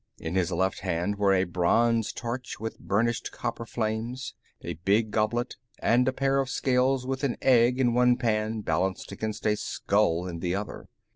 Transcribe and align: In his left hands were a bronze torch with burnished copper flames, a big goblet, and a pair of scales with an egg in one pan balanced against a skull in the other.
In 0.17 0.33
his 0.33 0.51
left 0.51 0.79
hands 0.79 1.15
were 1.19 1.31
a 1.31 1.43
bronze 1.43 2.11
torch 2.11 2.59
with 2.59 2.79
burnished 2.79 3.31
copper 3.31 3.67
flames, 3.67 4.33
a 4.63 4.73
big 4.73 5.11
goblet, 5.11 5.57
and 5.77 6.07
a 6.07 6.11
pair 6.11 6.39
of 6.39 6.49
scales 6.49 7.05
with 7.05 7.23
an 7.23 7.37
egg 7.39 7.79
in 7.79 7.93
one 7.93 8.17
pan 8.17 8.61
balanced 8.61 9.11
against 9.11 9.45
a 9.45 9.55
skull 9.55 10.25
in 10.25 10.39
the 10.39 10.55
other. 10.55 10.87